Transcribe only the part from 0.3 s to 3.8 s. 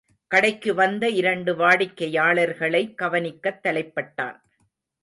கடைக்கு வந்த இரண்டு வாடிக்கையாளர்களை, கவனிக்கத்